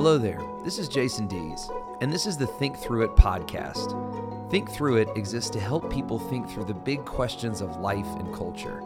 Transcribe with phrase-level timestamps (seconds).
[0.00, 1.68] Hello there, this is Jason Dees,
[2.00, 4.50] and this is the Think Through It podcast.
[4.50, 8.34] Think Through It exists to help people think through the big questions of life and
[8.34, 8.82] culture.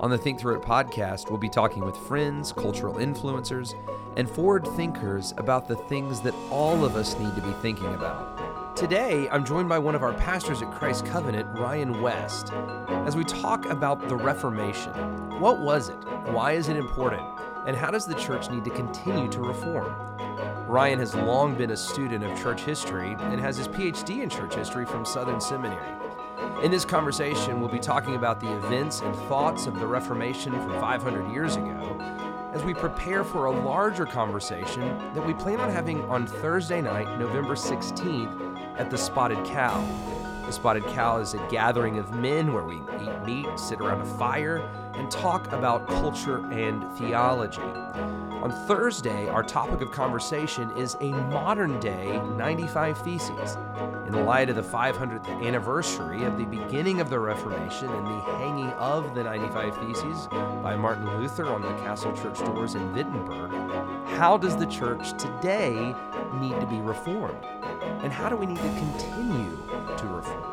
[0.00, 3.74] On the Think Through It podcast, we'll be talking with friends, cultural influencers,
[4.16, 8.74] and forward thinkers about the things that all of us need to be thinking about.
[8.78, 12.50] Today, I'm joined by one of our pastors at Christ Covenant, Ryan West,
[13.04, 14.94] as we talk about the Reformation.
[15.38, 16.02] What was it?
[16.32, 17.28] Why is it important?
[17.66, 20.16] And how does the church need to continue to reform?
[20.66, 24.56] Ryan has long been a student of church history and has his PhD in church
[24.56, 25.92] history from Southern Seminary.
[26.60, 30.72] In this conversation, we'll be talking about the events and thoughts of the Reformation from
[30.80, 31.96] 500 years ago
[32.52, 37.16] as we prepare for a larger conversation that we plan on having on Thursday night,
[37.16, 39.80] November 16th, at the Spotted Cow.
[40.46, 44.18] The Spotted Cow is a gathering of men where we eat meat, sit around a
[44.18, 47.60] fire, and talk about culture and theology.
[47.60, 53.56] On Thursday, our topic of conversation is a modern day 95 Theses.
[54.06, 58.70] In light of the 500th anniversary of the beginning of the Reformation and the hanging
[58.74, 60.28] of the 95 Theses
[60.62, 63.50] by Martin Luther on the castle church doors in Wittenberg,
[64.10, 65.94] how does the church today
[66.34, 67.44] need to be reformed?
[68.02, 69.56] And how do we need to continue
[69.96, 70.45] to reform?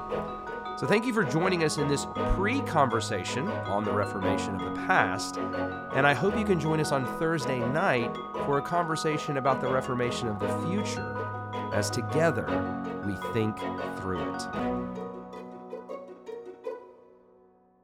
[0.76, 4.82] So, thank you for joining us in this pre conversation on the Reformation of the
[4.88, 5.38] past.
[5.94, 8.12] And I hope you can join us on Thursday night
[8.46, 11.16] for a conversation about the Reformation of the future
[11.74, 12.46] as together
[13.06, 13.58] we think
[13.98, 14.42] through it.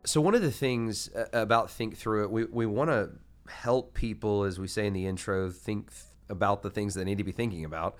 [0.05, 3.11] So, one of the things uh, about Think Through It, we, we want to
[3.47, 7.19] help people, as we say in the intro, think th- about the things they need
[7.19, 7.97] to be thinking about.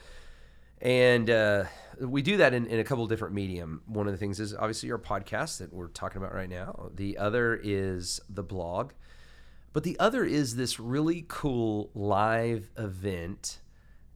[0.82, 1.66] And uh,
[2.00, 3.82] we do that in, in a couple of different medium.
[3.86, 6.90] One of the things is obviously our podcast that we're talking about right now.
[6.94, 8.92] The other is the blog.
[9.74, 13.60] But the other is this really cool live event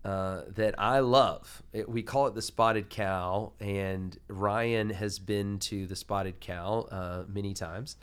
[0.04, 1.62] uh, that I love.
[1.72, 6.88] It, we call it the Spotted Cow, and Ryan has been to the Spotted Cow
[6.92, 7.98] uh, many times.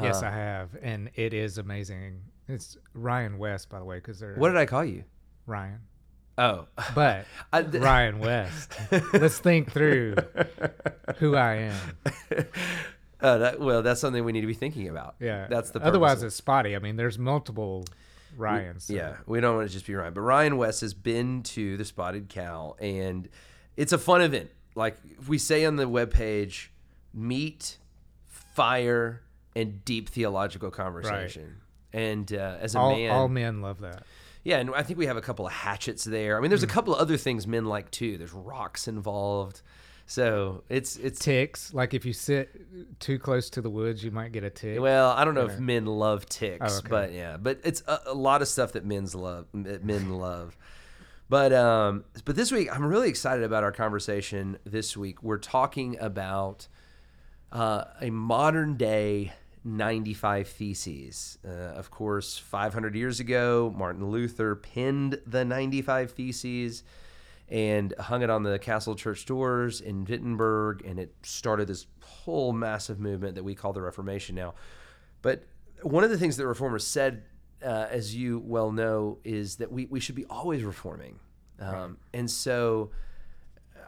[0.00, 2.20] yes, I have, and it is amazing.
[2.46, 5.04] It's Ryan West, by the way, because they're What did I call you?
[5.46, 5.80] Ryan,
[6.38, 8.72] Oh, but I- th- Ryan West.
[9.12, 10.14] Let's think through
[11.16, 11.80] who I am.
[13.20, 15.16] uh, that, well, that's something we need to be thinking about.
[15.20, 16.76] Yeah, that's the Otherwise, it's spotty.
[16.76, 17.84] I mean, there's multiple
[18.36, 18.84] Ryans.
[18.84, 21.76] so- Yeah, we don't want to just be Ryan, but Ryan West has been to
[21.76, 23.28] the Spotted Cow, and
[23.76, 24.50] it's a fun event.
[24.76, 24.96] Like
[25.26, 26.68] we say on the webpage,
[27.12, 27.78] meat,
[28.26, 29.22] fire,
[29.56, 31.56] and deep theological conversation.
[31.92, 34.02] And uh, as a all, man, all men love that.
[34.44, 36.36] Yeah, and I think we have a couple of hatchets there.
[36.36, 38.16] I mean, there's a couple of other things men like too.
[38.18, 39.62] There's rocks involved,
[40.06, 41.18] so it's it's.
[41.18, 44.80] Ticks, like if you sit too close to the woods, you might get a tick.
[44.80, 46.88] Well, I don't know if men love ticks, Oh, okay.
[46.88, 50.56] but yeah, but it's a, a lot of stuff that men's love, that men love.
[51.30, 54.58] But um, but this week I'm really excited about our conversation.
[54.64, 56.68] This week we're talking about
[57.52, 59.32] uh, a modern day
[59.76, 61.38] 95 Theses.
[61.44, 66.82] Uh, of course, 500 years ago, Martin Luther pinned the 95 Theses
[67.48, 72.52] and hung it on the castle church doors in Wittenberg, and it started this whole
[72.52, 74.54] massive movement that we call the Reformation now.
[75.22, 75.44] But
[75.82, 77.22] one of the things that reformers said,
[77.64, 81.18] uh, as you well know, is that we, we should be always reforming.
[81.60, 82.90] Um, And so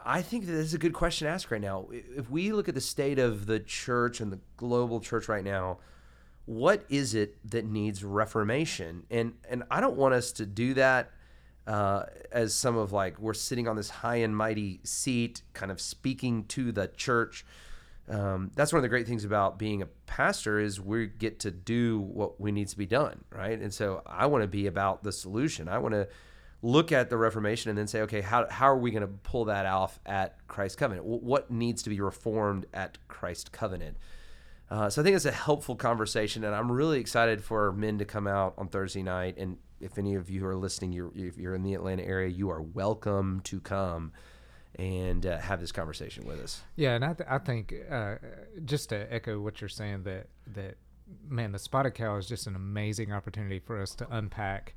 [0.05, 1.87] I think that this is a good question to ask right now.
[1.91, 5.79] If we look at the state of the church and the global church right now,
[6.45, 9.05] what is it that needs reformation?
[9.09, 11.11] And and I don't want us to do that
[11.67, 15.79] uh, as some of like we're sitting on this high and mighty seat, kind of
[15.79, 17.45] speaking to the church.
[18.09, 21.51] Um, that's one of the great things about being a pastor is we get to
[21.51, 23.57] do what we needs to be done, right?
[23.57, 25.69] And so I want to be about the solution.
[25.69, 26.07] I want to
[26.61, 29.45] look at the Reformation and then say, okay, how, how are we going to pull
[29.45, 31.05] that off at Christ Covenant?
[31.05, 33.97] What needs to be reformed at Christ Covenant?
[34.69, 38.05] Uh, so I think it's a helpful conversation, and I'm really excited for men to
[38.05, 39.35] come out on Thursday night.
[39.37, 42.49] And if any of you are listening, you're, if you're in the Atlanta area, you
[42.49, 44.13] are welcome to come
[44.75, 46.61] and uh, have this conversation with us.
[46.75, 48.15] Yeah, and I, th- I think uh,
[48.63, 50.77] just to echo what you're saying that that
[51.27, 54.75] man, the spotted cow is just an amazing opportunity for us to unpack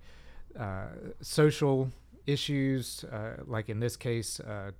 [0.58, 0.86] uh,
[1.20, 1.90] social
[2.26, 4.70] issues, uh, like in this case, uh,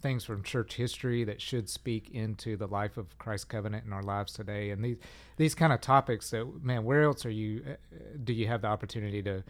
[0.00, 4.02] things from church history that should speak into the life of Christ's Covenant in our
[4.02, 4.96] lives today, and these
[5.36, 7.62] these kind of topics that man, where else are you?
[7.68, 9.42] Uh, do you have the opportunity to?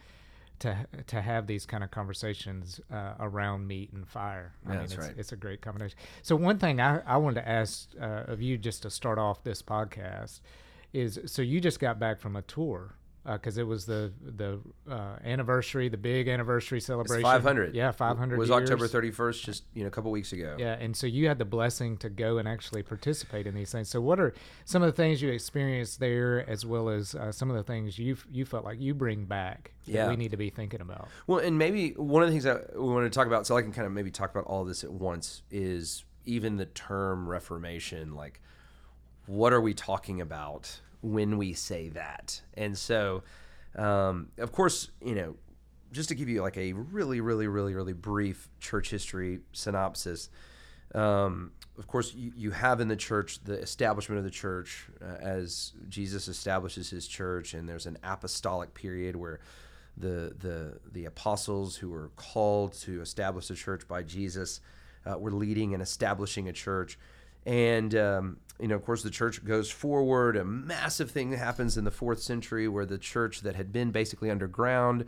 [0.59, 4.79] To, to have these kind of conversations uh, around meat and fire, I Yeah, mean,
[4.83, 5.13] that's it's, right.
[5.17, 5.97] it's a great combination.
[6.21, 9.43] So one thing I, I wanted to ask uh, of you just to start off
[9.43, 10.39] this podcast
[10.93, 12.95] is so you just got back from a tour
[13.33, 17.23] because it was the the uh, anniversary, the big anniversary celebration.
[17.23, 17.73] 500.
[17.75, 18.61] Yeah, 500 was years.
[18.61, 20.55] October 31st, just you know a couple weeks ago.
[20.59, 23.89] Yeah, and so you had the blessing to go and actually participate in these things.
[23.89, 24.33] So, what are
[24.65, 27.97] some of the things you experienced there, as well as uh, some of the things
[27.97, 30.09] you you felt like you bring back that Yeah.
[30.09, 31.07] we need to be thinking about?
[31.25, 33.61] Well, and maybe one of the things that we want to talk about, so I
[33.61, 38.13] can kind of maybe talk about all this at once, is even the term Reformation.
[38.15, 38.39] Like,
[39.25, 42.41] what are we talking about when we say that?
[42.55, 43.23] And so,
[43.75, 45.35] um, of course, you know,
[45.91, 50.29] just to give you like a really, really, really, really brief church history synopsis.
[50.93, 55.15] Um, of course, you, you have in the church the establishment of the church uh,
[55.21, 59.39] as Jesus establishes his church, and there's an apostolic period where
[59.97, 64.59] the the the apostles who were called to establish the church by Jesus
[65.05, 66.97] uh, were leading and establishing a church.
[67.45, 70.35] And um, you know, of course, the church goes forward.
[70.37, 74.29] A massive thing happens in the fourth century where the church that had been basically
[74.31, 75.05] underground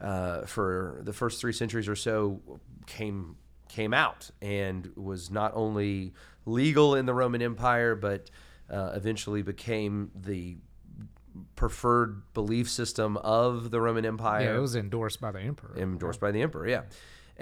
[0.00, 2.40] uh, for the first three centuries or so
[2.86, 3.36] came
[3.68, 6.12] came out and was not only
[6.44, 8.30] legal in the Roman Empire, but
[8.70, 10.56] uh, eventually became the
[11.56, 15.74] preferred belief system of the Roman Empire Yeah, it was endorsed by the emperor.
[15.78, 16.68] endorsed by the emperor.
[16.68, 16.82] Yeah,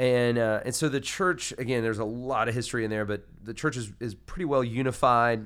[0.00, 3.22] and uh, and so the church again, there's a lot of history in there, but
[3.44, 5.44] the church is is pretty well unified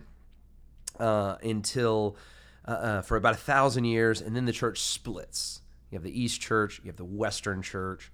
[1.01, 2.17] uh, until
[2.67, 5.61] uh, uh, for about a thousand years, and then the church splits.
[5.91, 8.13] You have the East Church, you have the Western Church.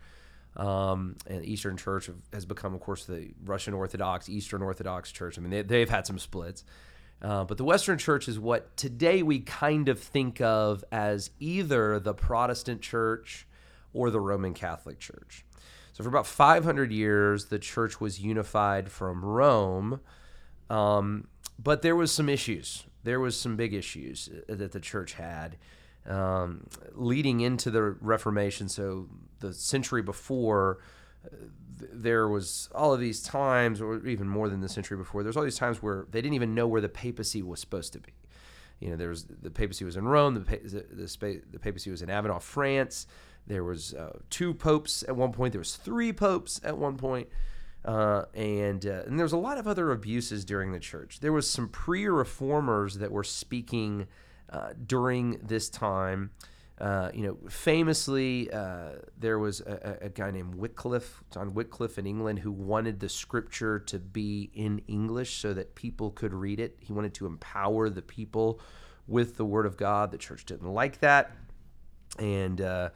[0.56, 5.38] Um, and the Eastern Church has become, of course, the Russian Orthodox, Eastern Orthodox Church.
[5.38, 6.64] I mean, they, they've had some splits.
[7.22, 12.00] Uh, but the Western Church is what today we kind of think of as either
[12.00, 13.46] the Protestant Church
[13.92, 15.44] or the Roman Catholic Church.
[16.00, 20.00] So for about 500 years, the church was unified from Rome,
[20.70, 22.84] um, but there was some issues.
[23.04, 25.58] There was some big issues uh, that the church had
[26.08, 28.70] um, leading into the Reformation.
[28.70, 29.08] So
[29.40, 30.78] the century before,
[31.26, 31.36] uh,
[31.92, 35.22] there was all of these times, or even more than the century before.
[35.22, 37.98] There's all these times where they didn't even know where the papacy was supposed to
[37.98, 38.12] be.
[38.78, 40.32] You know, there was the papacy was in Rome.
[40.32, 43.06] The the, the, the papacy was in Avignon, France.
[43.46, 45.52] There was uh, two popes at one point.
[45.52, 47.28] There was three popes at one point.
[47.84, 51.20] Uh, and uh, and there was a lot of other abuses during the church.
[51.20, 54.06] There was some pre-reformers that were speaking
[54.50, 56.30] uh, during this time.
[56.78, 61.98] Uh, you know, famously, uh, there was a, a a guy named Wycliffe, John Wycliffe
[61.98, 66.60] in England, who wanted the scripture to be in English so that people could read
[66.60, 66.76] it.
[66.80, 68.60] He wanted to empower the people
[69.06, 70.10] with the Word of God.
[70.10, 71.32] The church didn't like that,
[72.18, 72.90] and uh,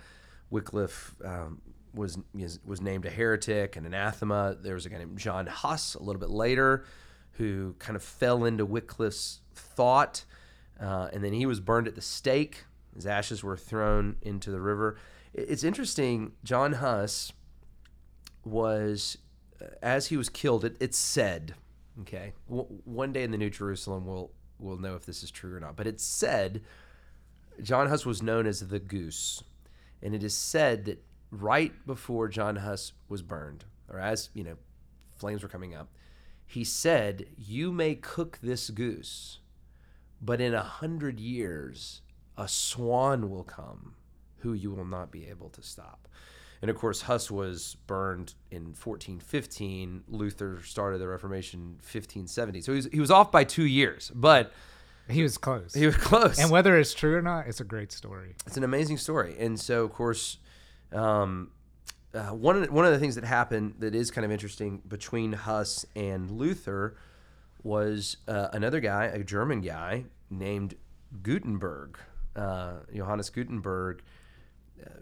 [0.54, 1.60] Wycliffe um,
[1.94, 2.16] was
[2.64, 4.56] was named a heretic and anathema.
[4.60, 6.84] There was a guy named John Huss a little bit later,
[7.32, 10.24] who kind of fell into Wycliffe's thought,
[10.80, 12.64] uh, and then he was burned at the stake.
[12.94, 14.96] His ashes were thrown into the river.
[15.32, 16.32] It's interesting.
[16.44, 17.32] John Huss
[18.44, 19.18] was,
[19.60, 21.56] uh, as he was killed, it, it's said,
[22.02, 24.30] okay, w- one day in the New Jerusalem we'll
[24.60, 25.74] we'll know if this is true or not.
[25.74, 26.62] But it's said
[27.60, 29.42] John Huss was known as the Goose,
[30.04, 34.56] and it is said that right before John Huss was burned, or as you know,
[35.16, 35.88] flames were coming up,
[36.46, 39.40] he said, "You may cook this goose,
[40.20, 42.02] but in a hundred years,
[42.36, 43.94] a swan will come,
[44.38, 46.06] who you will not be able to stop."
[46.60, 50.04] And of course, Huss was burned in 1415.
[50.08, 52.60] Luther started the Reformation 1570.
[52.60, 54.52] So he was, he was off by two years, but
[55.08, 55.74] He was close.
[55.74, 56.38] he was close.
[56.38, 58.36] and whether it's true or not, it's a great story.
[58.46, 60.38] It's an amazing story, and so of course,
[60.92, 61.50] um,
[62.14, 64.80] uh, one of the, one of the things that happened that is kind of interesting
[64.86, 66.96] between Huss and Luther
[67.62, 70.74] was uh, another guy, a German guy named
[71.22, 71.98] Gutenberg,
[72.36, 74.02] uh, Johannes Gutenberg.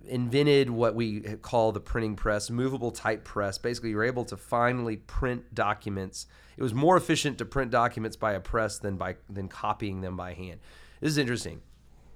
[0.06, 3.58] Invented what we call the printing press, movable type press.
[3.58, 6.26] Basically, you're able to finally print documents.
[6.56, 10.16] It was more efficient to print documents by a press than by than copying them
[10.16, 10.60] by hand.
[11.00, 11.62] This is interesting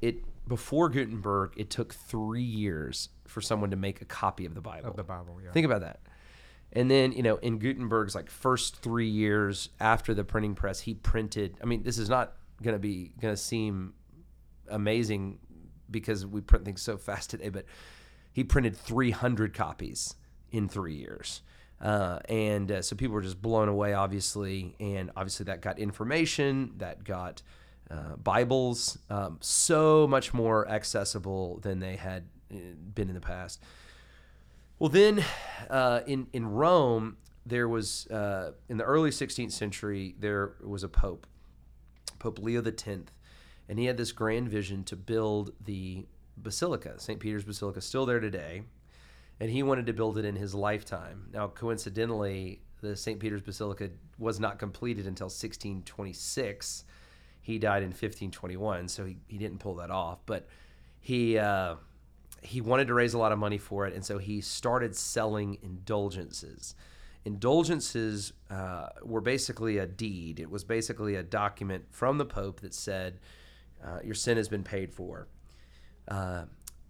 [0.00, 4.60] it before Gutenberg, it took three years for someone to make a copy of the
[4.60, 4.88] Bible.
[4.88, 5.50] Of the Bible, yeah.
[5.50, 6.00] Think about that.
[6.72, 10.94] And then, you know, in Gutenberg's like first three years after the printing press, he
[10.94, 11.56] printed.
[11.62, 13.94] I mean, this is not going to be going to seem
[14.68, 15.38] amazing
[15.90, 17.64] because we print things so fast today, but
[18.32, 20.14] he printed 300 copies
[20.50, 21.42] in three years.
[21.80, 24.74] Uh, and uh, so people were just blown away, obviously.
[24.80, 27.42] And obviously, that got information, that got
[27.90, 32.56] uh, Bibles, um, so much more accessible than they had uh,
[32.94, 33.62] been in the past.
[34.78, 35.24] Well, then
[35.70, 40.88] uh, in in Rome, there was uh, in the early 16th century there was a
[40.88, 41.26] pope,
[42.18, 42.84] Pope Leo X,
[43.68, 46.06] and he had this grand vision to build the
[46.36, 47.18] basilica, St.
[47.18, 48.62] Peter's Basilica, still there today,
[49.40, 51.28] and he wanted to build it in his lifetime.
[51.32, 53.18] Now, coincidentally, the St.
[53.18, 56.84] Peter's Basilica was not completed until 1626.
[57.42, 60.18] He died in 1521, so he, he didn't pull that off.
[60.26, 60.48] But
[61.00, 61.76] he uh,
[62.42, 65.58] he wanted to raise a lot of money for it, and so he started selling
[65.62, 66.74] indulgences.
[67.24, 70.38] Indulgences uh, were basically a deed.
[70.38, 73.18] It was basically a document from the Pope that said,
[73.84, 75.28] uh, "Your sin has been paid for."
[76.08, 76.44] Uh,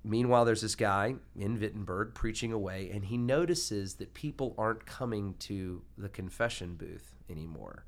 [0.05, 5.35] meanwhile, there's this guy in Wittenberg preaching away, and he notices that people aren't coming
[5.41, 7.85] to the confession booth anymore.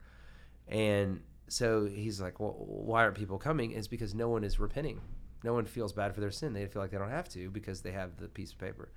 [0.67, 3.73] And so he's like, Well, why aren't people coming?
[3.73, 5.01] It's because no one is repenting.
[5.45, 6.53] No one feels bad for their sin.
[6.53, 8.91] They feel like they don't have to because they have the piece of paper.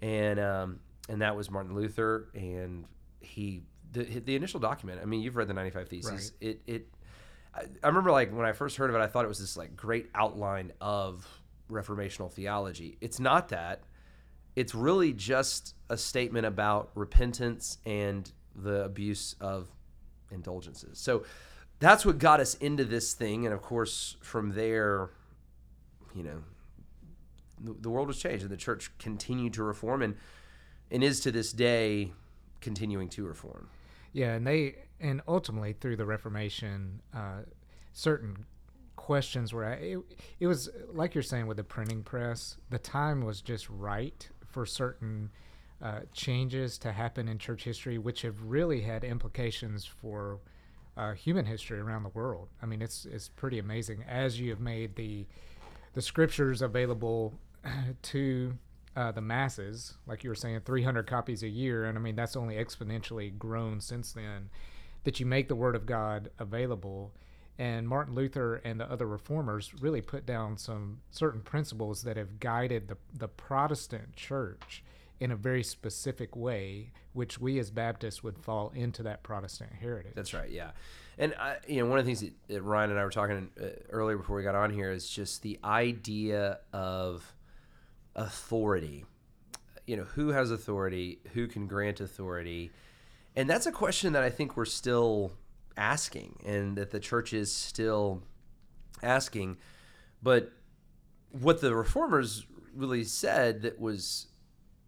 [0.00, 2.28] And, um, and that was Martin Luther.
[2.34, 2.84] And
[3.20, 3.62] he,
[3.92, 6.10] the, the initial document, I mean, you've read the 95 Theses.
[6.10, 6.50] Right.
[6.50, 6.88] It, it,
[7.54, 9.56] I, I remember like when I first heard of it, I thought it was this
[9.56, 11.26] like great outline of
[11.70, 12.98] reformational theology.
[13.00, 13.82] It's not that.
[14.54, 19.68] It's really just a statement about repentance and the abuse of
[20.30, 20.98] indulgences.
[20.98, 21.24] So
[21.78, 23.46] that's what got us into this thing.
[23.46, 25.10] And of course, from there,
[26.14, 26.42] you know,
[27.60, 30.16] the, the world was changed and the church continued to reform and,
[30.90, 32.12] and is to this day
[32.60, 33.68] continuing to reform.
[34.12, 37.42] Yeah, and they and ultimately through the Reformation, uh,
[37.92, 38.46] certain
[38.96, 39.98] questions were it,
[40.38, 42.56] it was like you're saying with the printing press.
[42.70, 45.30] The time was just right for certain
[45.82, 50.38] uh, changes to happen in church history, which have really had implications for
[50.96, 52.48] uh, human history around the world.
[52.62, 55.26] I mean, it's it's pretty amazing as you have made the
[55.94, 57.34] the scriptures available
[58.02, 58.56] to
[58.96, 62.36] uh, the masses, like you were saying, 300 copies a year, and I mean that's
[62.36, 64.50] only exponentially grown since then.
[65.04, 67.12] That you make the Word of God available,
[67.58, 72.38] and Martin Luther and the other reformers really put down some certain principles that have
[72.38, 74.84] guided the the Protestant church
[75.22, 80.14] in a very specific way, which we as Baptists would fall into that Protestant heritage.
[80.16, 80.72] That's right, yeah.
[81.16, 83.50] And I, you know, one of the things that, that Ryan and I were talking
[83.60, 87.34] uh, earlier before we got on here is just the idea of
[88.14, 89.04] authority.
[89.86, 91.18] You know, who has authority?
[91.34, 92.70] Who can grant authority?
[93.34, 95.32] And that's a question that I think we're still
[95.76, 98.22] asking, and that the church is still
[99.02, 99.56] asking.
[100.22, 100.52] But
[101.30, 104.28] what the reformers really said that was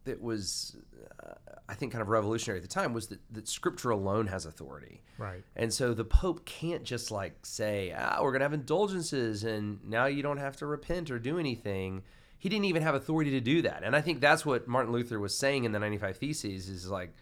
[0.04, 0.76] that was
[1.24, 1.32] uh,
[1.68, 5.02] I think kind of revolutionary at the time was that, that scripture alone has authority.
[5.16, 5.42] Right.
[5.56, 9.82] And so the Pope can't just like say, ah, we're going to have indulgences and
[9.84, 12.02] now you don't have to repent or do anything.
[12.44, 13.84] He didn't even have authority to do that.
[13.84, 17.16] And I think that's what Martin Luther was saying in the 95 Theses is like,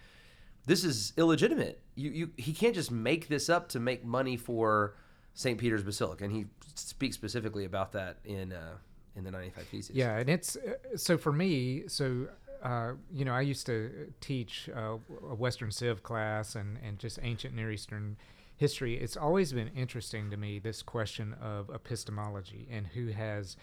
[0.67, 1.81] this is illegitimate.
[1.95, 4.97] You, you, he can't just make this up to make money for
[5.35, 5.59] St.
[5.59, 6.25] Peter's Basilica.
[6.25, 8.79] And he speaks specifically about that in, uh,
[9.15, 9.95] in the 95 Theses.
[9.95, 10.19] Yeah.
[10.19, 10.57] And it's
[10.97, 12.27] so for me, so
[12.61, 14.97] uh, you know, I used to teach uh,
[15.31, 18.17] a Western Civ class and, and just ancient Near Eastern
[18.57, 18.97] history.
[18.97, 23.57] It's always been interesting to me this question of epistemology and who has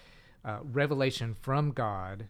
[0.46, 2.27] uh, revelation from God,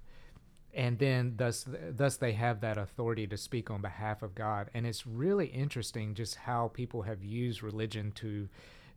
[0.74, 4.70] and then thus thus they have that authority to speak on behalf of God.
[4.74, 8.50] And it's really interesting just how people have used religion to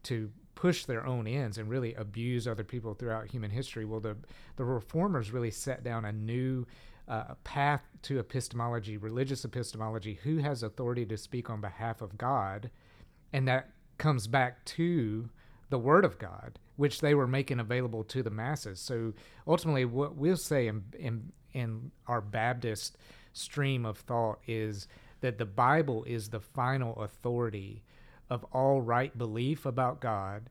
[0.04, 3.84] to push their own ends and really abuse other people throughout human history.
[3.84, 4.16] Well, the
[4.56, 6.66] the reformers really set down a new
[7.08, 12.70] uh, path to epistemology, religious epistemology, who has authority to speak on behalf of God,
[13.32, 15.28] and that comes back to
[15.70, 18.80] the Word of God, which they were making available to the masses.
[18.80, 19.12] So
[19.46, 22.96] ultimately, what we'll say in in, in our Baptist
[23.32, 24.88] stream of thought is
[25.20, 27.82] that the Bible is the final authority
[28.28, 30.48] of all right belief about God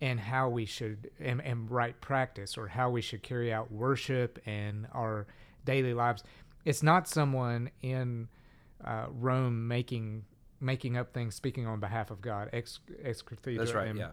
[0.00, 4.38] and how we should and, and right practice or how we should carry out worship
[4.46, 5.26] and our
[5.64, 6.22] daily lives.
[6.64, 8.28] It's not someone in
[8.84, 10.24] uh, Rome making
[10.60, 12.50] making up things, speaking on behalf of God.
[12.52, 13.94] Ex, ex That's right.
[13.94, 14.10] yeah.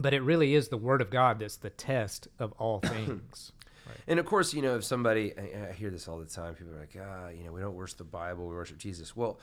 [0.00, 3.52] But it really is the Word of God that's the test of all things.
[3.86, 3.96] right.
[4.08, 6.54] And of course, you know, if somebody, I, I hear this all the time.
[6.54, 9.14] People are like, ah, you know, we don't worship the Bible, we worship Jesus.
[9.14, 9.38] Well,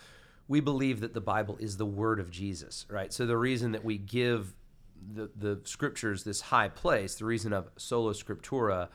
[0.48, 3.12] we believe that the Bible is the Word of Jesus, right?
[3.14, 4.54] So the reason that we give
[5.14, 8.90] the the Scriptures this high place, the reason of sola scriptura,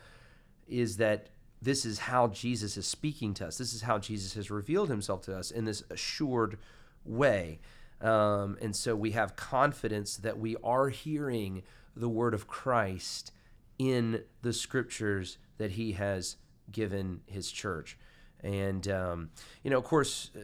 [0.67, 1.29] is that
[1.61, 3.57] this is how Jesus is speaking to us.
[3.57, 6.59] This is how Jesus has revealed himself to us in this assured
[7.05, 7.61] way.
[8.03, 11.63] Um, and so we have confidence that we are hearing
[11.95, 13.33] the word of Christ
[13.79, 16.37] in the scriptures that he has
[16.71, 17.99] given his church.
[18.43, 19.31] And, um,
[19.63, 20.41] you know, of course, uh,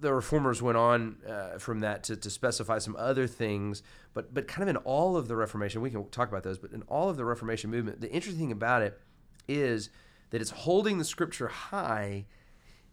[0.00, 3.82] the reformers went on uh, from that to, to specify some other things,
[4.12, 6.72] but, but kind of in all of the Reformation, we can talk about those, but
[6.72, 9.00] in all of the Reformation movement, the interesting thing about it
[9.48, 9.90] is
[10.30, 12.26] that it's holding the scripture high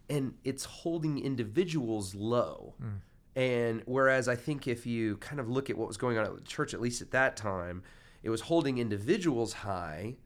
[0.08, 2.74] and it's holding individuals low.
[2.82, 3.00] Mm.
[3.34, 6.34] And whereas I think if you kind of look at what was going on at
[6.34, 7.82] the church, at least at that time,
[8.22, 10.16] it was holding individuals high,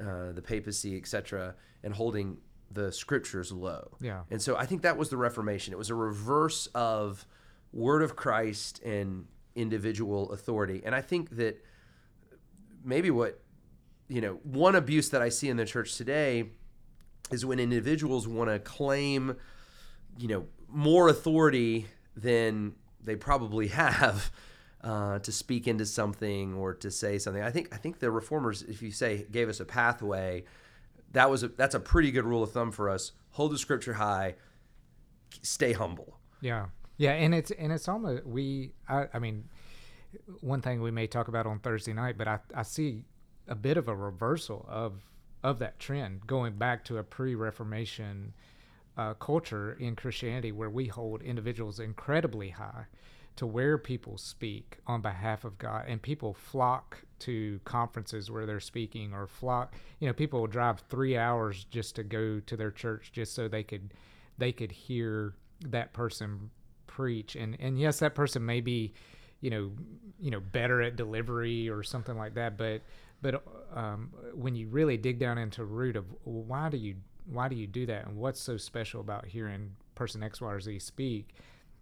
[0.00, 2.38] uh, the papacy, etc., and holding
[2.70, 3.96] the scriptures low.
[4.00, 4.22] Yeah.
[4.30, 5.72] And so I think that was the Reformation.
[5.72, 7.26] It was a reverse of
[7.72, 10.82] word of Christ and individual authority.
[10.84, 11.64] And I think that
[12.84, 13.40] maybe what,
[14.08, 16.50] you know, one abuse that I see in the church today
[17.30, 19.36] is when individuals want to claim,
[20.18, 21.86] you know, more authority
[22.20, 24.30] than they probably have.
[24.80, 28.62] Uh, to speak into something or to say something, I think I think the reformers,
[28.62, 30.44] if you say gave us a pathway,
[31.10, 33.10] that was a, that's a pretty good rule of thumb for us.
[33.30, 34.36] Hold the scripture high,
[35.42, 36.18] stay humble.
[36.40, 38.72] Yeah, yeah, and it's and it's almost we.
[38.88, 39.48] I, I mean,
[40.40, 43.02] one thing we may talk about on Thursday night, but I I see
[43.48, 45.02] a bit of a reversal of
[45.42, 48.34] of that trend, going back to a pre-Reformation
[48.98, 52.86] uh, culture in Christianity, where we hold individuals incredibly high
[53.36, 58.58] to where people speak on behalf of God, and people flock to conferences where they're
[58.58, 59.74] speaking, or flock.
[60.00, 63.46] You know, people will drive three hours just to go to their church, just so
[63.46, 63.94] they could
[64.36, 65.34] they could hear
[65.66, 66.50] that person
[66.88, 67.36] preach.
[67.36, 68.92] And and yes, that person may be,
[69.40, 69.70] you know,
[70.18, 72.82] you know, better at delivery or something like that, but
[73.22, 76.96] but um, when you really dig down into root of why do you
[77.30, 80.60] why do you do that and what's so special about hearing person X, Y, or
[80.60, 81.34] Z speak,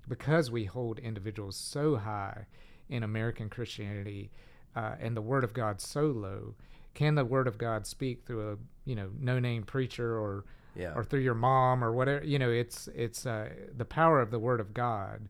[0.08, 2.46] because we hold individuals so high
[2.88, 4.30] in American Christianity
[4.74, 6.54] uh, and the Word of God so low,
[6.94, 10.92] can the Word of God speak through a you know no name preacher or Yeah.
[10.94, 12.24] or through your mom or whatever?
[12.24, 15.28] You know, it's it's uh, the power of the Word of God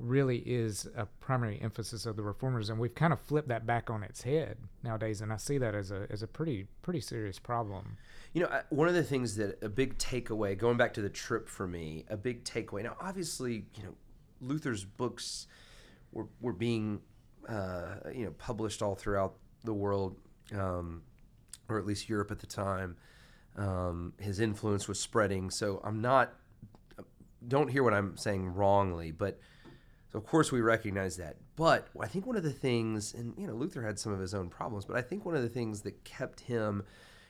[0.00, 3.90] really is a primary emphasis of the reformers and we've kind of flipped that back
[3.90, 7.38] on its head nowadays and I see that as a as a pretty pretty serious
[7.38, 7.96] problem.
[8.32, 11.48] You know, one of the things that a big takeaway, going back to the trip
[11.48, 12.82] for me, a big takeaway.
[12.82, 13.94] Now, obviously, you know,
[14.40, 15.46] Luther's books
[16.12, 17.00] were were being,
[17.48, 20.16] uh, you know, published all throughout the world,
[20.54, 21.02] um,
[21.68, 22.96] or at least Europe at the time.
[23.56, 25.50] Um, his influence was spreading.
[25.50, 26.32] So I'm not,
[27.46, 29.40] don't hear what I'm saying wrongly, but
[30.12, 31.36] so of course we recognize that.
[31.56, 34.34] But I think one of the things, and you know, Luther had some of his
[34.34, 36.84] own problems, but I think one of the things that kept him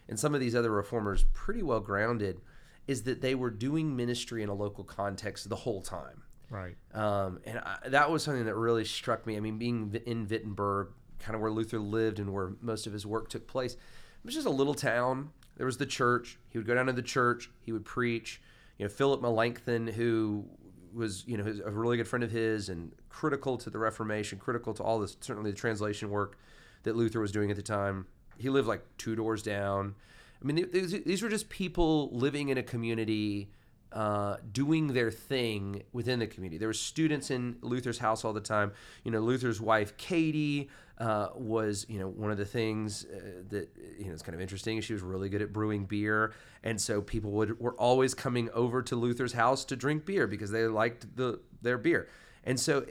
[0.09, 2.41] and some of these other reformers pretty well grounded
[2.87, 6.23] is that they were doing ministry in a local context the whole time.
[6.51, 6.77] Right.
[6.95, 9.37] Um, and I, that was something that really struck me.
[9.37, 10.88] I mean, being in Wittenberg,
[11.19, 14.35] kind of where Luther lived and where most of his work took place, it was
[14.35, 15.31] just a little town.
[15.57, 16.38] There was the church.
[16.49, 17.51] He would go down to the church.
[17.61, 18.41] He would preach.
[18.79, 20.47] You know, Philip Melanchthon, who
[20.94, 24.74] was you know a really good friend of his and critical to the Reformation, critical
[24.74, 26.38] to all this certainly the translation work
[26.83, 28.07] that Luther was doing at the time.
[28.37, 29.94] He lived like two doors down.
[30.40, 33.51] I mean, these, these were just people living in a community,
[33.92, 36.59] uh, doing their thing within the community.
[36.59, 38.72] There were students in Luther's house all the time.
[39.05, 43.68] You know, Luther's wife Katie uh, was, you know, one of the things uh, that
[43.98, 44.81] you know is kind of interesting.
[44.81, 48.83] She was really good at brewing beer, and so people would were always coming over
[48.83, 52.09] to Luther's house to drink beer because they liked the their beer.
[52.44, 52.85] And so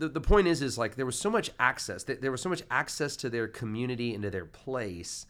[0.00, 2.62] the, the point is is like there was so much access there was so much
[2.70, 5.26] access to their community and to their place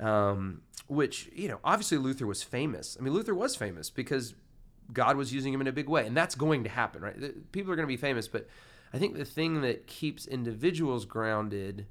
[0.00, 2.96] um, which you know obviously luther was famous.
[2.98, 4.34] I mean luther was famous because
[4.92, 7.52] god was using him in a big way and that's going to happen right?
[7.52, 8.46] People are going to be famous but
[8.92, 11.86] i think the thing that keeps individuals grounded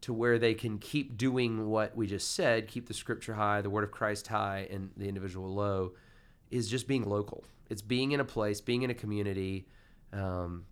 [0.00, 3.68] to where they can keep doing what we just said keep the scripture high the
[3.68, 5.92] word of christ high and the individual low
[6.50, 7.44] is just being local.
[7.70, 9.66] It's being in a place being in a community.
[10.12, 10.64] Um,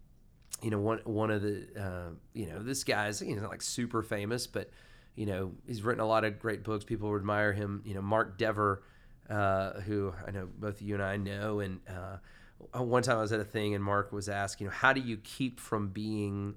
[0.62, 4.02] you know one one of the uh, you know this guy's you know like super
[4.02, 4.70] famous but
[5.16, 6.84] you know he's written a lot of great books.
[6.84, 7.82] People admire him.
[7.84, 8.82] You know mark dever
[9.28, 11.60] uh, who i know both you and i know.
[11.60, 14.72] And uh, one time i was at a thing and mark was asked you know
[14.72, 16.54] how do you keep from being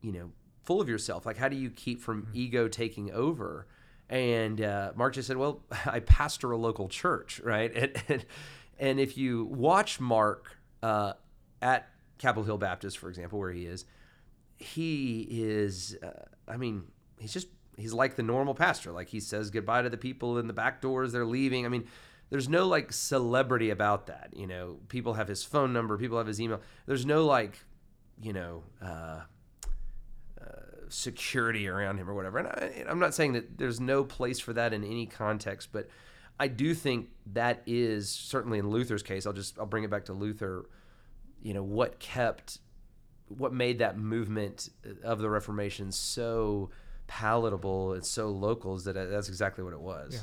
[0.00, 0.30] you know
[0.64, 1.26] full of yourself?
[1.26, 3.66] Like how do you keep from ego taking over?
[4.08, 7.74] And uh, mark just said well i pastor a local church right?
[7.74, 8.24] And, and,
[8.78, 11.14] and if you watch mark uh,
[11.60, 13.86] at capitol hill baptist for example where he is
[14.58, 16.84] he is uh, i mean
[17.18, 17.48] he's just
[17.80, 18.92] he's like the normal pastor.
[18.92, 21.66] Like he says goodbye to the people in the back doors they're leaving.
[21.66, 21.86] I mean
[22.30, 24.78] there's no like celebrity about that you know?
[24.88, 26.60] People have his phone number people have his email.
[26.86, 27.58] There's no like
[28.22, 29.20] you know uh,
[30.40, 30.44] uh,
[30.88, 32.38] security around him or whatever.
[32.38, 35.88] And I, i'm not saying that there's no place for that in any context but
[36.38, 40.06] i do think that is certainly in luther's case i'll just i'll bring it back
[40.06, 40.66] to luther
[41.42, 42.58] you know what kept
[43.28, 44.68] what made that movement
[45.02, 46.70] of the reformation so
[47.10, 50.20] palatable and so local is that that's exactly what it was Yeah.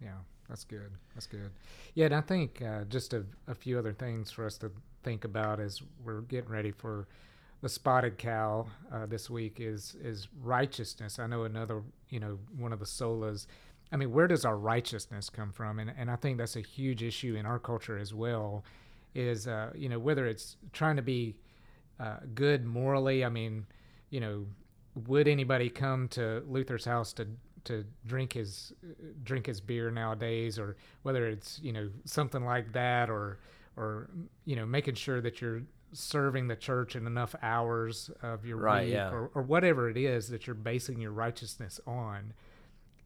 [0.00, 0.92] Yeah, that's good.
[1.14, 1.50] That's good.
[1.94, 4.70] Yeah, and I think uh, just a, a few other things for us to
[5.02, 7.08] think about as we're getting ready for
[7.62, 11.18] the spotted cow uh, this week is is righteousness.
[11.18, 13.46] I know another, you know, one of the solas.
[13.90, 15.80] I mean, where does our righteousness come from?
[15.80, 18.64] And and I think that's a huge issue in our culture as well.
[19.16, 21.34] Is uh, you know whether it's trying to be
[21.98, 23.24] uh, good morally.
[23.24, 23.66] I mean,
[24.10, 24.46] you know,
[25.06, 27.26] would anybody come to Luther's house to
[27.64, 28.72] to drink his
[29.22, 33.38] drink his beer nowadays, or whether it's you know something like that, or
[33.76, 34.08] or
[34.44, 38.84] you know making sure that you're serving the church in enough hours of your Right,
[38.84, 39.10] week, yeah.
[39.10, 42.34] or, or whatever it is that you're basing your righteousness on.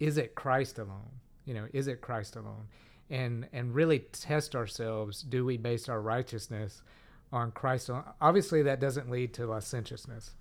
[0.00, 1.11] Is it Christ alone?
[1.44, 2.66] You know, is it Christ alone?
[3.11, 5.22] And and really test ourselves.
[5.22, 6.83] Do we base our righteousness
[7.33, 8.05] on Christ alone?
[8.20, 10.33] Obviously, that doesn't lead to licentiousness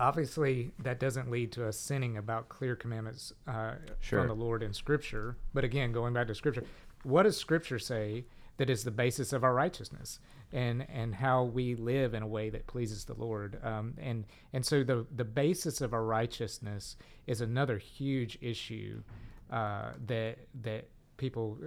[0.00, 4.20] obviously that doesn't lead to us sinning about clear commandments uh, Sure.
[4.20, 5.36] from the Lord in Scripture.
[5.54, 6.64] But again, going back to Scripture,
[7.02, 8.24] what does Scripture say
[8.56, 10.18] that is the basis of our righteousness
[10.52, 13.58] and and how we live in a way that pleases the Lord?
[13.64, 19.02] Um, and and so the the basis of our righteousness is another huge issue
[19.50, 21.58] uh, that that people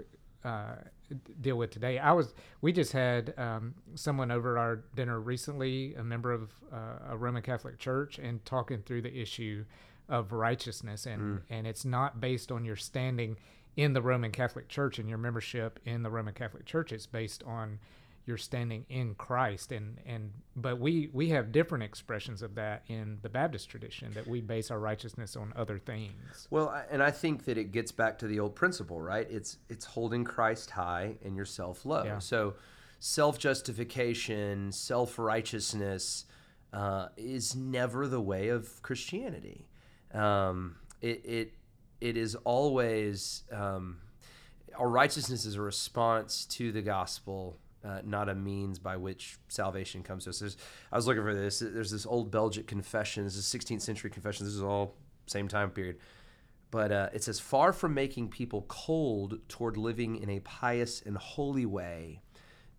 [0.44, 0.76] uh,
[1.42, 2.00] deal with today.
[2.00, 7.12] I was we just had um, someone over our dinner recently, a member of uh,
[7.12, 9.66] a Roman Catholic church, and talking through the issue
[10.10, 13.38] of righteousness, and and it's not based on your standing
[13.76, 16.92] in the Roman Catholic Church and your membership in the Roman Catholic Church.
[16.92, 17.80] It's based on
[18.26, 23.20] your standing in Christ, and and but we we have different expressions of that in
[23.22, 26.48] the Baptist tradition that we base our righteousness on other things.
[26.50, 29.28] Well, and I think that it gets back to the old principle, right?
[29.30, 32.04] It's it's holding Christ high and yourself low.
[32.04, 32.20] Yeah.
[32.20, 32.56] So,
[33.00, 36.26] self justification, self righteousness
[36.72, 39.68] uh, is never the way of Christianity.
[40.14, 41.54] Um, it it
[42.00, 43.98] it is always um,
[44.78, 47.60] our righteousness is a response to the gospel.
[47.84, 50.40] Uh, not a means by which salvation comes to us.
[50.40, 50.56] There's,
[50.90, 51.60] I was looking for this.
[51.60, 53.26] There's this old Belgic confession.
[53.26, 54.46] This is 16th century confession.
[54.46, 55.98] This is all same time period.
[56.72, 61.16] But uh, it says, far from making people cold toward living in a pious and
[61.16, 62.22] holy way,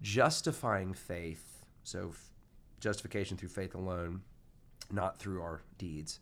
[0.03, 2.33] justifying faith, so f-
[2.81, 4.23] justification through faith alone,
[4.91, 6.19] not through our deeds,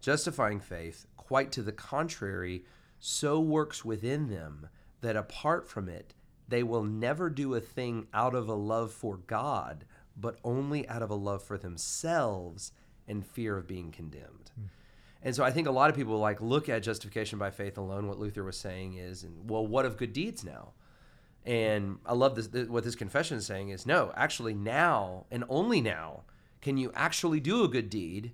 [0.00, 2.64] justifying faith, quite to the contrary,
[2.98, 4.68] so works within them
[5.00, 6.12] that apart from it,
[6.54, 9.84] they will never do a thing out of a love for God,
[10.16, 12.72] but only out of a love for themselves
[13.08, 14.52] and fear of being condemned.
[14.54, 14.66] Hmm.
[15.24, 18.06] And so I think a lot of people like look at justification by faith alone.
[18.06, 20.72] What Luther was saying is, and well, what of good deeds now?
[21.44, 22.48] And I love this.
[22.48, 26.22] th- What this confession is saying is, no, actually, now and only now
[26.60, 28.32] can you actually do a good deed,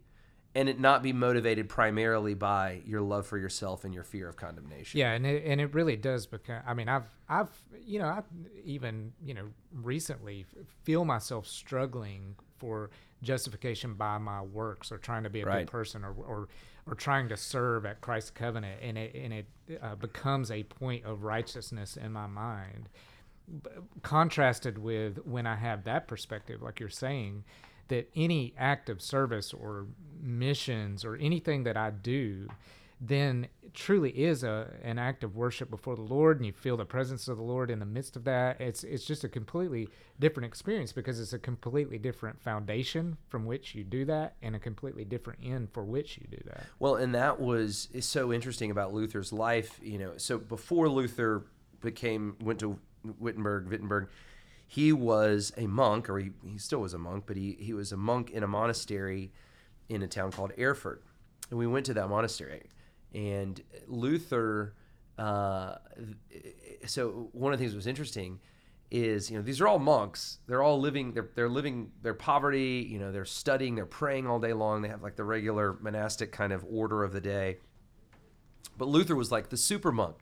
[0.55, 4.37] and it not be motivated primarily by your love for yourself and your fear of
[4.37, 4.99] condemnation.
[4.99, 6.63] Yeah, and it, and it really does become.
[6.67, 7.51] I mean, I've I've
[7.85, 8.23] you know I
[8.65, 10.45] even you know recently
[10.83, 12.91] feel myself struggling for
[13.23, 15.59] justification by my works or trying to be a Right.
[15.61, 16.49] good person or or
[16.87, 19.47] or trying to serve at Christ's covenant, and it and it
[19.81, 22.89] uh, becomes a point of righteousness in my mind.
[23.63, 23.71] B-
[24.03, 27.45] contrasted with when I have that perspective, like you're saying,
[27.91, 29.87] that any act of service or
[30.21, 32.49] missions or anything that I do,
[33.01, 36.85] then truly is a an act of worship before the Lord, and you feel the
[36.85, 38.61] presence of the Lord in the midst of that.
[38.61, 43.75] It's it's just a completely different experience because it's a completely different foundation from which
[43.75, 46.65] you do that, and a completely different end for which you do that.
[46.79, 49.81] Well, and that was is so interesting about Luther's life.
[49.83, 51.45] You know, so before Luther
[51.81, 52.79] became went to
[53.19, 54.09] Wittenberg, Wittenberg,
[54.71, 57.91] he was a monk, or he, he still was a monk, but he he was
[57.91, 59.33] a monk in a monastery
[59.89, 61.03] in a town called Erfurt,
[61.51, 62.71] and we went to that monastery,
[63.13, 64.77] and Luther.
[65.19, 65.75] Uh,
[66.87, 68.39] so one of the things that was interesting
[68.93, 70.39] is you know these are all monks.
[70.47, 74.39] They're all living they're, they're living their poverty you know they're studying they're praying all
[74.39, 74.83] day long.
[74.83, 77.57] They have like the regular monastic kind of order of the day.
[78.79, 80.15] But luther was like the super monk.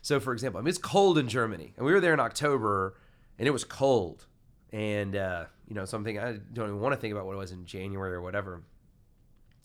[0.00, 1.74] So for example i mean it's cold in germany.
[1.76, 2.94] And we were there in october
[3.38, 4.26] and it was cold
[4.72, 7.52] and uh, you know something i don't even want to think about what it was
[7.52, 8.62] in january or whatever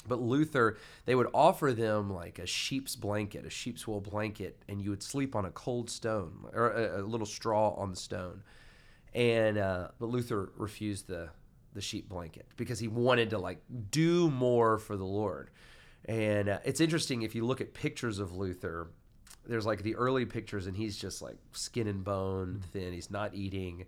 [0.07, 4.81] but Luther, they would offer them like a sheep's blanket, a sheep's wool blanket, and
[4.81, 8.43] you would sleep on a cold stone or a, a little straw on the stone.
[9.13, 11.29] And uh, but Luther refused the
[11.73, 15.51] the sheep blanket because he wanted to like do more for the Lord.
[16.05, 18.89] And uh, it's interesting if you look at pictures of Luther.
[19.45, 22.71] There's like the early pictures, and he's just like skin and bone, mm-hmm.
[22.71, 22.93] thin.
[22.93, 23.85] He's not eating,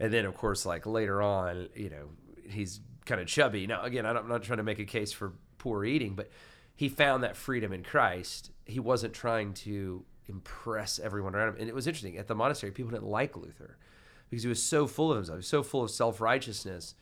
[0.00, 2.10] and then of course like later on, you know,
[2.48, 3.66] he's kind of chubby.
[3.66, 6.30] Now again, i'm not trying to make a case for poor eating, but
[6.74, 8.50] he found that freedom in Christ.
[8.64, 11.56] He wasn't trying to impress everyone around him.
[11.60, 13.78] And it was interesting at the monastery, people didn't like Luther
[14.28, 16.94] because he was so full of himself, he was so full of self righteousness.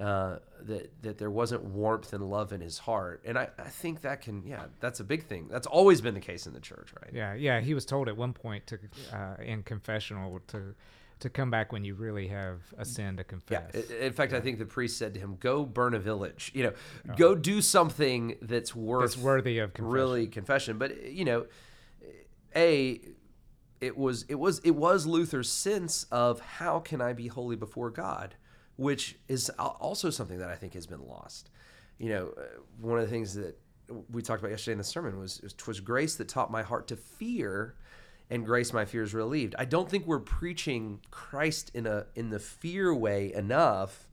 [0.00, 4.02] Uh, that that there wasn't warmth and love in his heart, and I, I think
[4.02, 5.48] that can yeah that's a big thing.
[5.48, 7.10] That's always been the case in the church, right?
[7.12, 7.60] Yeah, yeah.
[7.60, 8.78] He was told at one point to
[9.12, 10.74] uh, in confessional to
[11.20, 13.74] to come back when you really have a sin to confess.
[13.74, 14.06] Yeah.
[14.06, 14.38] In fact, yeah.
[14.38, 16.52] I think the priest said to him, "Go burn a village.
[16.54, 16.72] You know,
[17.08, 17.14] oh.
[17.16, 19.92] go do something that's worth that's worthy of confession.
[19.92, 21.46] really confession." But you know,
[22.54, 23.00] a
[23.80, 27.90] it was it was it was Luther's sense of how can I be holy before
[27.90, 28.34] God
[28.78, 31.50] which is also something that I think has been lost.
[31.98, 32.42] You know, uh,
[32.80, 33.58] one of the things that
[34.10, 35.40] we talked about yesterday in the sermon was
[35.84, 37.74] grace that taught my heart to fear
[38.30, 39.56] and grace my fears relieved.
[39.58, 44.06] I don't think we're preaching Christ in a in the fear way enough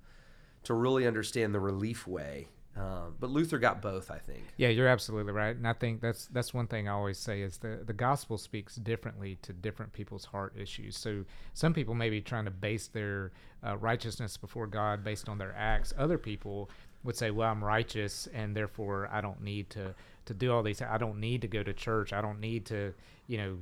[0.63, 2.47] to really understand the relief way
[2.77, 4.43] um, but Luther got both, I think.
[4.57, 7.57] Yeah, you're absolutely right, and I think that's that's one thing I always say is
[7.57, 10.97] the the gospel speaks differently to different people's heart issues.
[10.97, 13.31] So some people may be trying to base their
[13.65, 15.93] uh, righteousness before God based on their acts.
[15.97, 16.69] Other people
[17.05, 20.81] would say, "Well, I'm righteous, and therefore I don't need to to do all these.
[20.81, 22.11] I don't need to go to church.
[22.11, 22.93] I don't need to,
[23.27, 23.57] you know,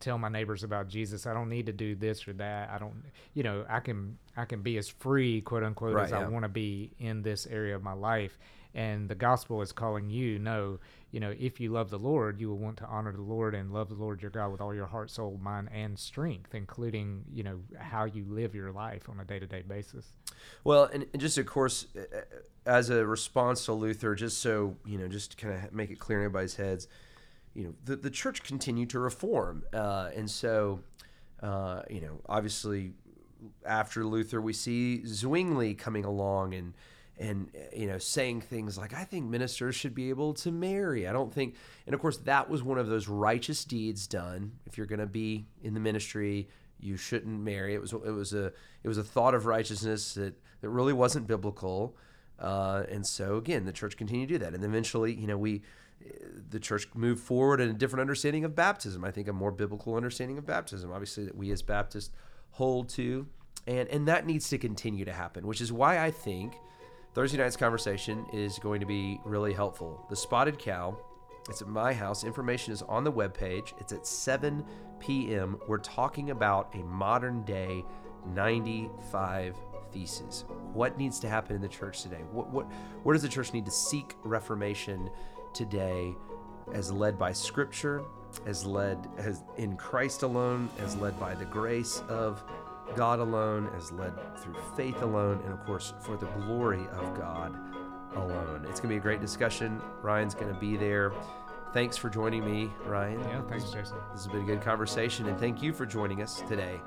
[0.00, 1.26] tell my neighbors about Jesus.
[1.26, 2.70] I don't need to do this or that.
[2.70, 2.94] I don't,
[3.34, 6.20] you know, I can I can be as free, quote unquote, right, as yeah.
[6.20, 8.36] I want to be in this area of my life."
[8.76, 10.78] And the gospel is calling you no
[11.10, 13.72] you know if you love the lord you will want to honor the lord and
[13.72, 17.42] love the lord your god with all your heart soul mind and strength including you
[17.42, 20.12] know how you live your life on a day-to-day basis.
[20.62, 21.86] Well and, just of course
[22.66, 26.20] as a response to luther just so you know just kind of make it clear
[26.20, 26.86] in everybody's heads
[27.54, 29.64] you know the, the church continued to reform.
[29.72, 30.80] Uh, and so
[31.42, 32.92] uh, you know obviously
[33.64, 36.74] after luther we see zwingli coming along and
[37.18, 41.08] and you know saying things like i think ministers should be able to marry.
[41.08, 44.52] I don't think and of course that was one of those righteous deeds done.
[44.66, 46.48] If you're going to be in the ministry
[46.78, 47.74] you shouldn't marry.
[47.74, 48.52] It was it was a
[48.82, 51.96] it was a thought of righteousness that that really wasn't biblical.
[52.38, 54.54] Uh, and so again the church continued to do that.
[54.54, 55.62] And eventually you know we
[56.50, 59.04] the church moved forward in a different understanding of baptism.
[59.04, 62.10] I think a more biblical understanding of baptism obviously that we as baptists
[62.50, 63.26] hold to.
[63.66, 66.52] And and that needs to continue to happen which is why i think
[67.16, 70.04] Thursday night's conversation is going to be really helpful.
[70.10, 70.98] The Spotted Cow,
[71.48, 72.24] it's at my house.
[72.24, 73.72] Information is on the webpage.
[73.80, 74.62] It's at 7
[75.00, 75.58] p.m.
[75.66, 77.86] We're talking about a modern day
[78.34, 79.56] 95
[79.92, 80.44] thesis.
[80.74, 82.20] What needs to happen in the church today?
[82.32, 82.66] What, what,
[83.02, 85.08] where does the church need to seek reformation
[85.54, 86.14] today
[86.74, 88.02] as led by Scripture,
[88.44, 92.44] as led as in Christ alone, as led by the grace of
[92.94, 97.54] God alone, as led through faith alone, and of course, for the glory of God
[98.14, 98.64] alone.
[98.68, 99.80] It's going to be a great discussion.
[100.02, 101.12] Ryan's going to be there.
[101.72, 103.20] Thanks for joining me, Ryan.
[103.20, 103.96] Yeah, thanks, Jason.
[104.12, 106.80] This has been a good conversation, and thank you for joining us today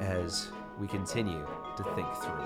[0.00, 2.42] as we continue to think through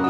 [0.00, 0.05] it.